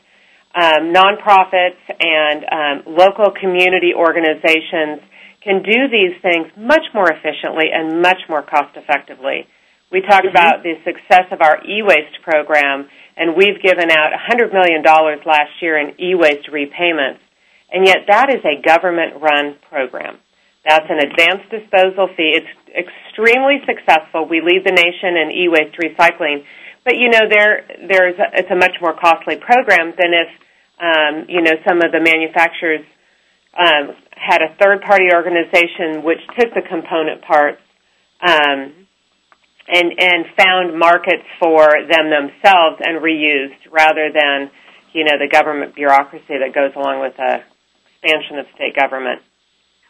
[0.54, 5.00] um, nonprofits and um, local community organizations
[5.46, 9.46] can do these things much more efficiently and much more cost effectively.
[9.94, 14.82] We talk about the success of our e-waste program, and we've given out $100 million
[14.82, 17.22] last year in e-waste repayments,
[17.70, 20.18] and yet that is a government-run program.
[20.66, 22.34] That's an advanced disposal fee.
[22.34, 24.26] It's extremely successful.
[24.26, 26.42] We lead the nation in e-waste recycling,
[26.82, 30.30] but you know there there's a, it's a much more costly program than if
[30.82, 32.82] um, you know some of the manufacturers
[33.58, 37.60] um, had a third party organization which took the component parts
[38.20, 38.72] um,
[39.68, 44.50] and and found markets for them themselves and reused rather than
[44.92, 47.42] you know the government bureaucracy that goes along with the
[48.02, 49.22] expansion of state government.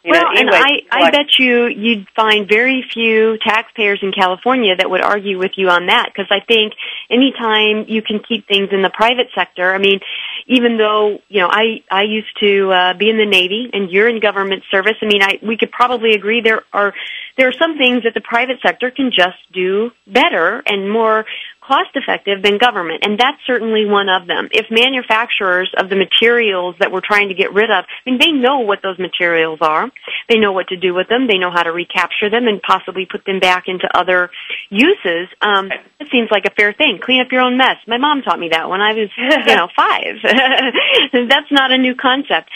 [0.03, 4.75] You well, know, and I, I bet you you'd find very few taxpayers in California
[4.77, 6.73] that would argue with you on that because I think
[7.11, 9.99] anytime you can keep things in the private sector, I mean,
[10.47, 14.07] even though, you know, I, I used to uh, be in the Navy and you're
[14.07, 16.93] in government service, I mean, I, we could probably agree there are,
[17.37, 21.25] there are some things that the private sector can just do better and more
[21.67, 24.47] cost effective than government, and that's certainly one of them.
[24.51, 28.31] If manufacturers of the materials that we're trying to get rid of, I mean, they
[28.31, 29.91] know what those materials are,
[30.29, 33.05] they know what to do with them, they know how to recapture them and possibly
[33.05, 34.31] put them back into other
[34.69, 35.27] uses.
[35.41, 36.99] Um, it seems like a fair thing.
[37.03, 37.75] Clean up your own mess.
[37.87, 40.23] My mom taught me that when I was, you know, five.
[40.23, 42.49] that's not a new concept.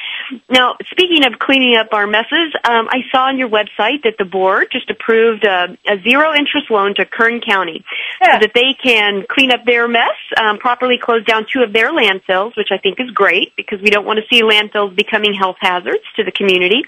[0.49, 4.25] Now, speaking of cleaning up our messes, um, I saw on your website that the
[4.25, 7.83] board just approved a, a zero interest loan to Kern County
[8.23, 11.91] so that they can clean up their mess, um, properly close down two of their
[11.91, 15.57] landfills, which I think is great because we don't want to see landfills becoming health
[15.59, 16.83] hazards to the community.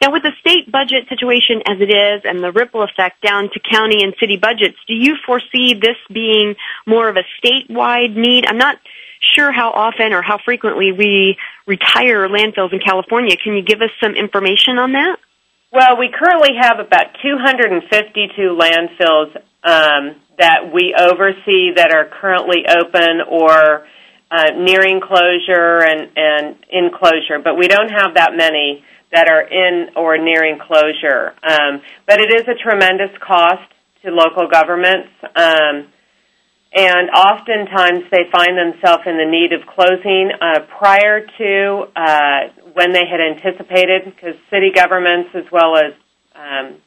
[0.00, 3.60] Now, with the state budget situation as it is and the ripple effect down to
[3.60, 8.46] county and city budgets, do you foresee this being more of a statewide need?
[8.46, 8.78] I'm not
[9.34, 11.36] sure how often or how frequently we
[11.66, 13.36] retire landfills in California.
[13.36, 15.16] Can you give us some information on that?
[15.72, 19.34] Well, we currently have about 252 landfills
[19.64, 23.86] um, that we oversee that are currently open or
[24.30, 29.42] uh, nearing closure and, and in closure, but we don't have that many that are
[29.42, 31.34] in or nearing closure.
[31.42, 33.62] Um, but it is a tremendous cost
[34.02, 35.08] to local governments.
[35.22, 35.86] Um,
[36.74, 42.40] and oftentimes they find themselves in the need of closing uh, prior to uh,
[42.72, 45.94] when they had anticipated, because city governments as well as
[46.34, 46.82] um,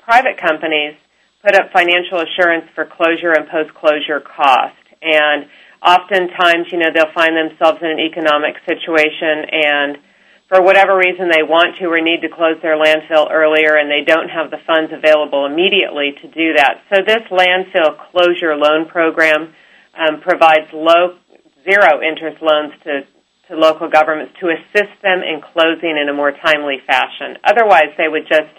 [0.00, 0.96] private companies
[1.44, 4.80] put up financial assurance for closure and post-closure cost.
[5.02, 5.44] And
[5.84, 9.98] oftentimes, you know, they'll find themselves in an economic situation and
[10.48, 14.04] for whatever reason they want to or need to close their landfill earlier and they
[14.04, 16.84] don't have the funds available immediately to do that.
[16.88, 19.52] So this landfill closure loan program
[19.96, 21.16] um, provides low,
[21.64, 23.04] zero interest loans to,
[23.48, 27.36] to local governments to assist them in closing in a more timely fashion.
[27.44, 28.52] Otherwise, they would just,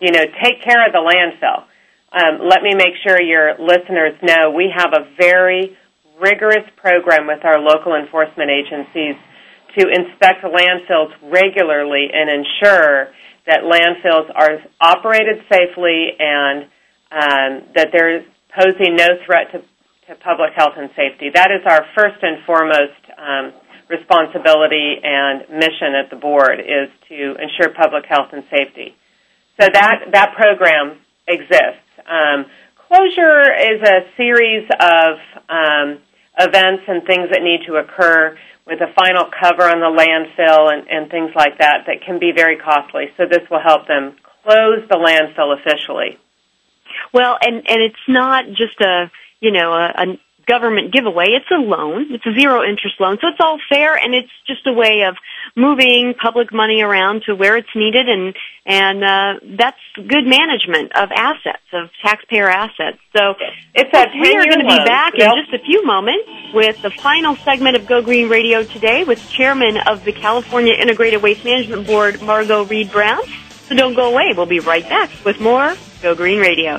[0.00, 1.67] you know, take care of the landfill.
[2.12, 5.76] Um, let me make sure your listeners know we have a very
[6.20, 9.14] rigorous program with our local enforcement agencies
[9.78, 13.12] to inspect landfills regularly and ensure
[13.46, 16.64] that landfills are operated safely and
[17.12, 18.24] um, that they're
[18.56, 19.60] posing no threat to,
[20.08, 21.30] to public health and safety.
[21.32, 23.52] That is our first and foremost um,
[23.88, 28.96] responsibility and mission at the board is to ensure public health and safety.
[29.60, 31.87] So that that program exists.
[32.08, 32.46] Um,
[32.88, 35.98] closure is a series of um,
[36.38, 38.36] events and things that need to occur
[38.66, 42.32] with a final cover on the landfill and, and things like that that can be
[42.34, 43.06] very costly.
[43.16, 46.18] So this will help them close the landfill officially.
[47.12, 50.06] Well, and and it's not just a you know a, a
[50.48, 51.26] government giveaway.
[51.36, 52.06] It's a loan.
[52.10, 53.18] It's a zero interest loan.
[53.20, 55.16] So it's all fair and it's just a way of
[55.54, 58.34] moving public money around to where it's needed and,
[58.66, 62.98] and, uh, that's good management of assets, of taxpayer assets.
[63.16, 63.34] So
[63.74, 65.30] it's a we are going to be back Yep.
[65.36, 66.24] in just a few moments
[66.54, 71.22] with the final segment of Go Green Radio today with Chairman of the California Integrated
[71.22, 73.20] Waste Management Board, Margo Reid Brown.
[73.68, 74.32] So don't go away.
[74.36, 76.78] We'll be right back with more Go Green Radio.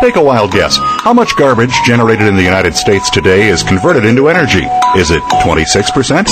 [0.00, 0.76] Take a wild guess.
[0.80, 4.64] How much garbage generated in the United States today is converted into energy?
[4.98, 6.24] Is it 26%,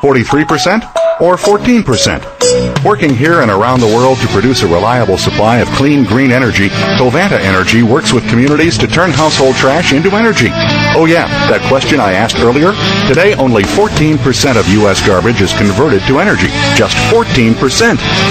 [0.00, 2.84] 43%, or 14%?
[2.84, 6.68] Working here and around the world to produce a reliable supply of clean, green energy,
[6.98, 10.48] Covanta Energy works with communities to turn household trash into energy.
[10.96, 12.72] Oh yeah, that question I asked earlier?
[13.04, 14.16] Today, only 14%
[14.56, 15.04] of U.S.
[15.06, 16.48] garbage is converted to energy.
[16.72, 17.52] Just 14%.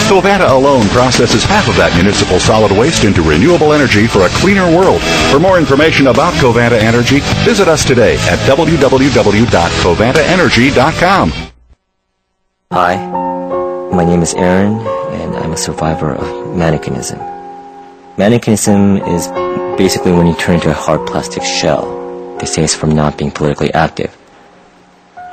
[0.10, 4.66] Covanta alone processes half of that municipal solid waste into renewable energy for a cleaner
[4.66, 4.98] world.
[5.30, 11.34] For more information about Covanta Energy, visit us today at www.covantaenergy.com.
[12.72, 12.96] Hi,
[13.94, 14.80] my name is Aaron,
[15.14, 16.26] and I'm a survivor of
[16.58, 17.22] mannequinism.
[18.18, 19.28] Mannequinism is
[19.78, 22.05] basically when you turn into a hard plastic shell.
[22.40, 24.16] They say it's from not being politically active.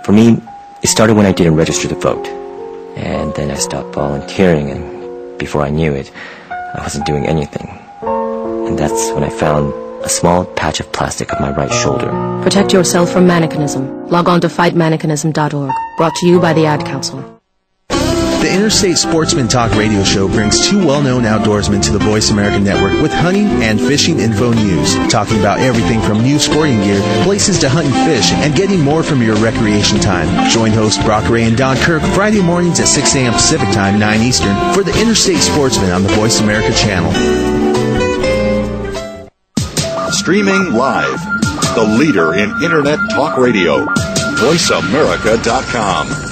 [0.04, 0.40] For me,
[0.82, 2.26] it started when I didn't register to vote,
[2.96, 6.10] and then I stopped volunteering, and before I knew it,
[6.50, 7.68] I wasn't doing anything.
[8.02, 9.72] And that's when I found
[10.04, 12.10] a small patch of plastic on my right shoulder.
[12.42, 14.10] Protect yourself from mannequinism.
[14.10, 15.72] Log on to fightmannequinism.org.
[15.96, 17.41] Brought to you by the Ad Council.
[18.62, 23.12] Interstate Sportsman Talk radio show brings two well-known outdoorsmen to the Voice America Network with
[23.12, 27.88] hunting and fishing info news, talking about everything from new sporting gear, places to hunt
[27.88, 30.48] and fish, and getting more from your recreation time.
[30.48, 33.32] Join hosts Brock Ray and Don Kirk Friday mornings at 6 a.m.
[33.32, 37.10] Pacific Time, 9 Eastern, for the Interstate Sportsman on the Voice America channel.
[40.12, 41.20] Streaming live.
[41.74, 43.86] The leader in Internet talk radio.
[44.36, 46.31] VoiceAmerica.com.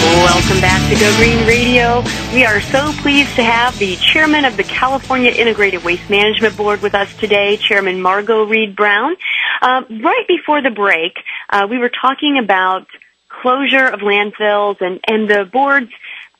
[0.00, 2.02] Welcome back to Go Green Radio.
[2.32, 6.82] We are so pleased to have the chairman of the California Integrated Waste Management Board
[6.82, 9.16] with us today, Chairman Margo Reid Brown.
[9.60, 11.14] Uh, right before the break,
[11.50, 12.86] uh, we were talking about
[13.28, 15.90] closure of landfills and, and the board's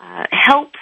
[0.01, 0.73] uh, help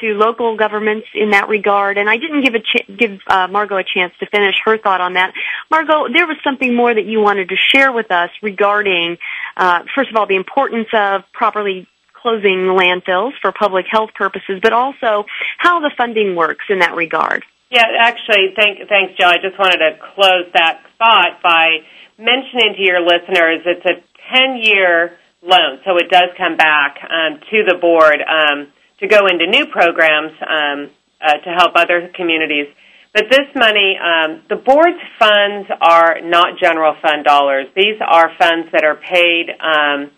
[0.00, 1.98] to local governments in that regard.
[1.98, 5.00] And I didn't give a ch- give uh, Margo a chance to finish her thought
[5.00, 5.34] on that.
[5.70, 9.18] Margo, there was something more that you wanted to share with us regarding,
[9.56, 11.86] uh, first of all, the importance of properly
[12.24, 15.26] closing landfills for public health purposes, but also
[15.58, 17.44] how the funding works in that regard.
[17.70, 19.28] Yeah, actually, thank, thanks, Jill.
[19.28, 21.84] I just wanted to close that thought by
[22.16, 24.00] mentioning to your listeners it's a
[24.32, 29.46] 10-year loan, so it does come back um, to the board um, to go into
[29.46, 32.68] new programs um, uh, to help other communities.
[33.12, 37.66] But this money, um, the board's funds are not general fund dollars.
[37.76, 40.10] These are funds that are paid um,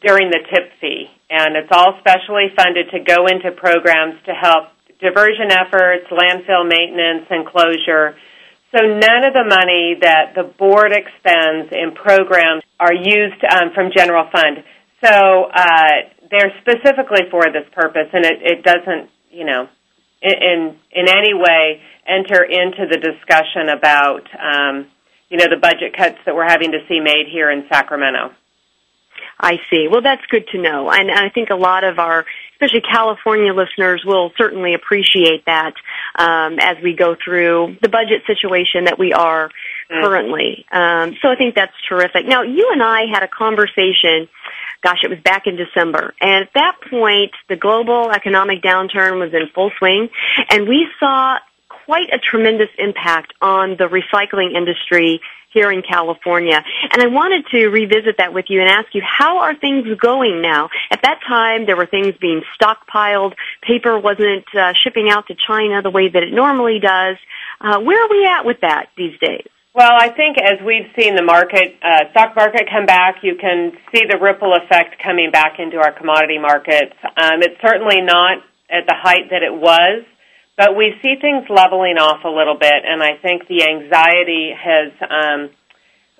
[0.00, 4.74] during the tip fee, and it's all specially funded to go into programs to help
[4.98, 8.18] diversion efforts, landfill maintenance, and closure.
[8.74, 13.90] So none of the money that the board expends in programs are used um, from
[13.94, 14.62] general fund.
[15.02, 19.68] So uh, they're specifically for this purpose, and it, it doesn't, you know,
[20.22, 24.86] in in, any way enter into the discussion about um,
[25.30, 28.34] you know the budget cuts that we're having to see made here in Sacramento.
[29.42, 29.88] I see.
[29.90, 30.90] Well, that's good to know.
[30.90, 35.74] And I think a lot of our, especially California listeners, will certainly appreciate that
[36.14, 39.50] um, as we go through the budget situation that we are
[39.88, 40.66] currently.
[40.70, 42.26] Um, so I think that's terrific.
[42.26, 44.28] Now, you and I had a conversation.
[44.82, 46.14] Gosh, it was back in December.
[46.20, 50.08] And at that point, the global economic downturn was in full swing,
[50.50, 51.36] and we saw
[51.90, 55.20] quite a tremendous impact on the recycling industry
[55.52, 56.62] here in California.
[56.92, 60.40] And I wanted to revisit that with you and ask you, how are things going
[60.40, 60.70] now?
[60.92, 63.34] At that time, there were things being stockpiled.
[63.60, 67.16] Paper wasn't uh, shipping out to China the way that it normally does.
[67.60, 69.48] Uh, where are we at with that these days?
[69.74, 73.72] Well, I think as we've seen the market, uh, stock market come back, you can
[73.92, 76.94] see the ripple effect coming back into our commodity markets.
[77.16, 78.38] Um, it's certainly not
[78.70, 80.04] at the height that it was,
[80.60, 84.92] but we see things leveling off a little bit, and I think the anxiety has
[85.08, 85.48] um,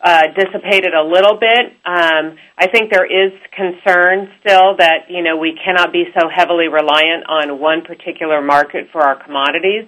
[0.01, 1.76] uh, dissipated a little bit.
[1.84, 6.72] Um, I think there is concern still that you know we cannot be so heavily
[6.72, 9.84] reliant on one particular market for our commodities.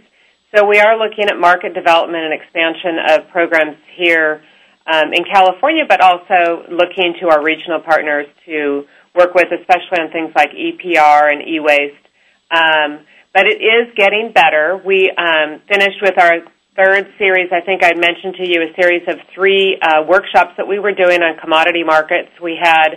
[0.55, 4.45] So we are looking at market development and expansion of programs here
[4.85, 8.85] um, in California, but also looking to our regional partners to
[9.17, 12.05] work with, especially on things like EPR and e-waste.
[12.53, 14.81] Um, but it is getting better.
[14.85, 16.45] We um, finished with our
[16.77, 17.51] third series.
[17.53, 20.93] I think I mentioned to you a series of three uh, workshops that we were
[20.93, 22.31] doing on commodity markets.
[22.41, 22.97] We had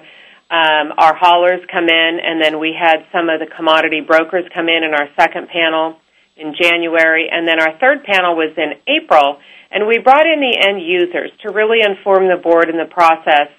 [0.51, 4.67] um, our haulers come in, and then we had some of the commodity brokers come
[4.67, 5.97] in in our second panel
[6.37, 9.39] in January, and then our third panel was in April.
[9.71, 13.51] And we brought in the end users to really inform the board in the process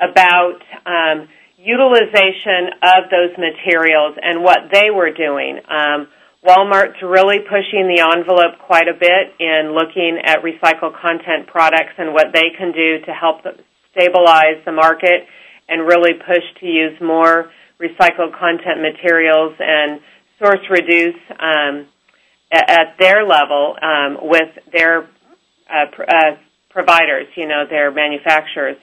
[0.00, 1.28] about um,
[1.66, 5.58] utilization of those materials and what they were doing.
[5.66, 6.06] Um,
[6.46, 12.14] Walmart's really pushing the envelope quite a bit in looking at recycled content products and
[12.14, 13.42] what they can do to help
[13.90, 15.26] stabilize the market
[15.68, 17.50] and really push to use more
[17.80, 20.00] recycled content materials and
[20.38, 21.88] source reduce um,
[22.52, 25.02] at, their level um, with their
[25.68, 26.36] uh, pr- uh,
[26.70, 28.76] providers, you know, their manufacturers.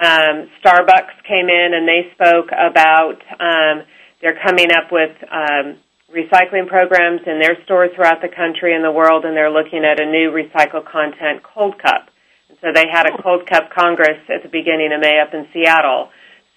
[0.00, 3.86] Um, Starbucks came in and they spoke about um,
[4.20, 5.78] they're coming up with um,
[6.10, 10.00] recycling programs in their stores throughout the country and the world, and they're looking at
[10.00, 12.08] a new recycled content cold cup.
[12.48, 15.46] And so they had a cold cup congress at the beginning of May up in
[15.52, 16.10] Seattle.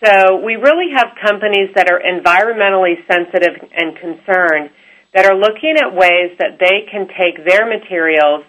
[0.03, 4.69] So we really have companies that are environmentally sensitive and concerned
[5.13, 8.45] that are looking at ways that they can take their materials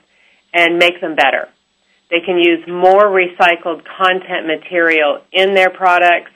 [0.53, 1.49] and make them better.
[2.11, 6.31] They can use more recycled content material in their products,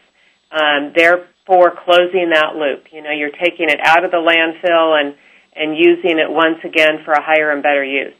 [0.51, 2.87] um, therefore closing that loop.
[2.93, 5.14] You know, you're taking it out of the landfill and,
[5.57, 8.14] and using it once again for a higher and better use.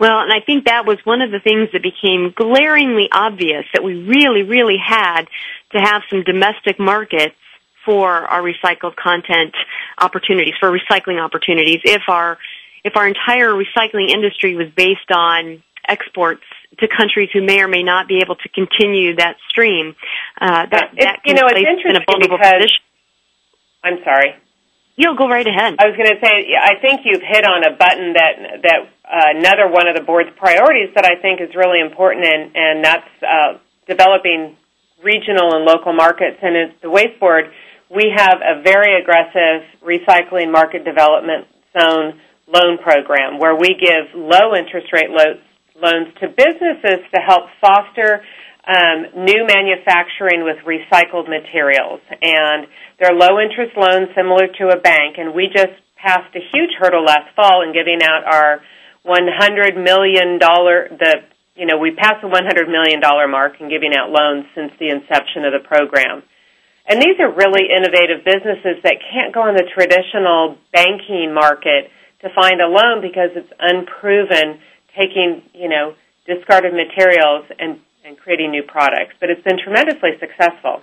[0.00, 3.84] Well, and I think that was one of the things that became glaringly obvious that
[3.84, 5.28] we really, really had
[5.72, 7.34] to have some domestic markets
[7.84, 9.54] for our recycled content
[9.98, 11.80] opportunities, for recycling opportunities.
[11.84, 12.38] If our
[12.84, 16.42] if our entire recycling industry was based on exports
[16.78, 19.94] to countries who may or may not be able to continue that stream.
[20.40, 20.92] Uh, that
[21.24, 22.84] you know, it's interesting because position.
[23.82, 24.34] I'm sorry.
[24.96, 25.76] You'll go right ahead.
[25.78, 29.38] I was going to say, I think you've hit on a button that that uh,
[29.38, 33.10] another one of the board's priorities that I think is really important, and and that's
[33.22, 34.56] uh, developing
[35.02, 36.38] regional and local markets.
[36.42, 37.50] And it's the Waste Board,
[37.90, 41.46] we have a very aggressive recycling market development
[41.78, 45.38] zone loan program where we give low interest rate lo-
[45.82, 48.22] loans to businesses to help foster
[48.68, 52.00] um, new manufacturing with recycled materials.
[52.20, 52.66] And
[53.00, 55.16] they're low interest loans similar to a bank.
[55.16, 58.60] And we just passed a huge hurdle last fall in giving out our
[59.06, 61.24] $100 million, the,
[61.56, 63.00] you know, we passed the $100 million
[63.30, 66.22] mark in giving out loans since the inception of the program.
[66.88, 72.28] And these are really innovative businesses that can't go on the traditional banking market to
[72.34, 74.60] find a loan because it's unproven
[74.98, 75.94] taking, you know,
[76.26, 79.14] discarded materials and, and creating new products.
[79.20, 80.82] But it's been tremendously successful.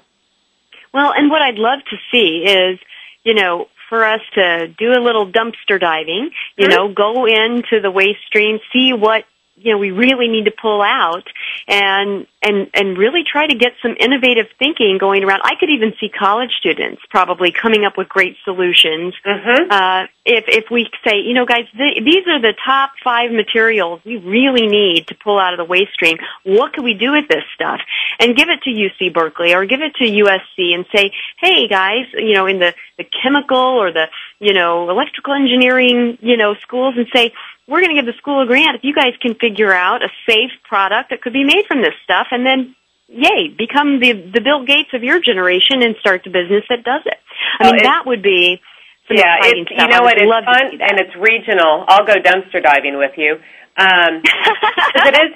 [0.94, 2.80] Well, and what I'd love to see is,
[3.24, 6.76] you know, for us to do a little dumpster diving, you mm-hmm.
[6.76, 10.82] know, go into the waste stream, see what you know we really need to pull
[10.82, 11.24] out
[11.68, 15.42] and and and really try to get some innovative thinking going around.
[15.44, 19.14] I could even see college students probably coming up with great solutions.
[19.26, 19.72] Mm-hmm.
[19.72, 24.02] Uh, if if we say, you know, guys, th- these are the top five materials
[24.06, 26.18] we really need to pull out of the waste stream.
[26.44, 27.80] What can we do with this stuff?
[28.20, 32.06] And give it to UC Berkeley or give it to USC and say, hey guys,
[32.14, 34.06] you know, in the the chemical or the
[34.40, 37.34] you know electrical engineering you know schools and say
[37.68, 40.10] we're going to give the school a grant if you guys can figure out a
[40.30, 42.76] safe product that could be made from this stuff and then
[43.08, 47.02] yay become the the bill gates of your generation and start the business that does
[47.06, 47.20] it
[47.60, 48.60] i mean that would be
[49.08, 49.78] some yeah, it's, stuff.
[49.78, 50.18] you know what?
[50.18, 51.86] It's fun and it's regional.
[51.88, 53.38] I'll go dumpster diving with you.
[53.78, 54.22] Um,
[55.06, 55.30] it is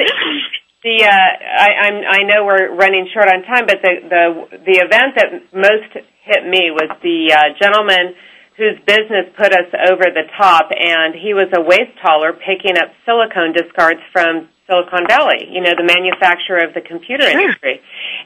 [0.81, 1.05] the.
[1.05, 1.95] Uh, I, I'm.
[2.01, 4.23] I know we're running short on time, but the the
[4.65, 5.93] the event that most
[6.25, 8.15] hit me was the uh, gentleman
[8.59, 12.91] whose business put us over the top, and he was a waste hauler picking up
[13.07, 15.47] silicone discards from Silicon Valley.
[15.47, 17.79] You know, the manufacturer of the computer industry.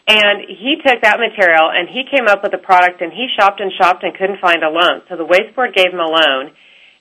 [0.09, 3.61] And he took that material and he came up with a product and he shopped
[3.61, 5.05] and shopped and couldn't find a loan.
[5.07, 6.51] So the waste board gave him a loan